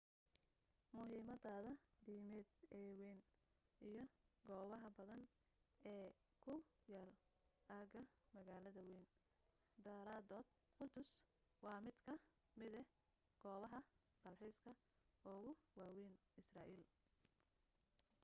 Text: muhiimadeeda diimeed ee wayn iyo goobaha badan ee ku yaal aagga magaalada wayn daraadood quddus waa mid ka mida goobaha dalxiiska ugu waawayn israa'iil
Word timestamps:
muhiimadeeda 0.97 1.71
diimeed 2.05 2.47
ee 2.79 2.91
wayn 3.01 3.19
iyo 3.89 4.03
goobaha 4.47 4.89
badan 4.97 5.21
ee 5.93 6.05
ku 6.43 6.53
yaal 6.93 7.11
aagga 7.77 8.01
magaalada 8.35 8.81
wayn 8.89 9.05
daraadood 9.85 10.47
quddus 10.77 11.11
waa 11.63 11.79
mid 11.85 11.97
ka 12.05 12.13
mida 12.59 12.81
goobaha 13.43 13.79
dalxiiska 14.23 14.71
ugu 15.33 15.51
waawayn 15.79 16.13
israa'iil 16.41 16.85